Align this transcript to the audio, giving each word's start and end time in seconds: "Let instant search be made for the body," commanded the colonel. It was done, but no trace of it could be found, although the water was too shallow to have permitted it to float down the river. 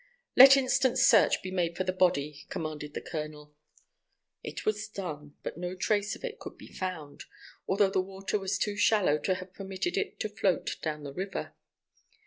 "Let 0.35 0.57
instant 0.57 0.97
search 0.97 1.43
be 1.43 1.51
made 1.51 1.77
for 1.77 1.83
the 1.83 1.93
body," 1.93 2.47
commanded 2.49 2.95
the 2.95 3.03
colonel. 3.03 3.53
It 4.41 4.65
was 4.65 4.87
done, 4.87 5.35
but 5.43 5.59
no 5.59 5.75
trace 5.75 6.15
of 6.15 6.23
it 6.23 6.39
could 6.39 6.57
be 6.57 6.73
found, 6.73 7.25
although 7.67 7.91
the 7.91 8.01
water 8.01 8.39
was 8.39 8.57
too 8.57 8.75
shallow 8.75 9.19
to 9.19 9.35
have 9.35 9.53
permitted 9.53 9.97
it 9.97 10.19
to 10.21 10.29
float 10.29 10.77
down 10.81 11.03
the 11.03 11.13
river. 11.13 11.53